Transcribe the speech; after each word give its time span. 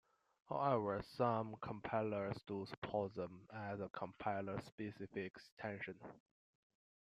However, 0.49 0.99
some 1.13 1.57
compilers 1.61 2.35
do 2.47 2.65
support 2.65 3.13
them, 3.13 3.41
as 3.53 3.79
a 3.81 3.89
compiler 3.89 4.59
specific 4.61 5.15
extension. 5.15 5.99